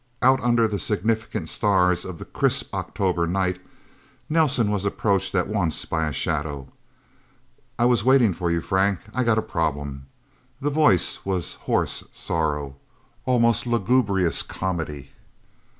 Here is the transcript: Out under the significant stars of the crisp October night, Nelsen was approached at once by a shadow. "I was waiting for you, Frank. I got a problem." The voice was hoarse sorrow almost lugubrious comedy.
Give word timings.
Out 0.23 0.41
under 0.41 0.67
the 0.67 0.79
significant 0.79 1.47
stars 1.47 2.05
of 2.05 2.17
the 2.17 2.25
crisp 2.25 2.73
October 2.73 3.27
night, 3.27 3.61
Nelsen 4.29 4.71
was 4.71 4.83
approached 4.83 5.35
at 5.35 5.47
once 5.47 5.85
by 5.85 6.07
a 6.07 6.11
shadow. 6.11 6.69
"I 7.77 7.85
was 7.85 8.03
waiting 8.03 8.33
for 8.33 8.49
you, 8.49 8.61
Frank. 8.61 9.01
I 9.13 9.23
got 9.23 9.37
a 9.37 9.43
problem." 9.43 10.07
The 10.59 10.71
voice 10.71 11.23
was 11.23 11.53
hoarse 11.69 12.03
sorrow 12.13 12.77
almost 13.27 13.67
lugubrious 13.67 14.41
comedy. 14.41 15.11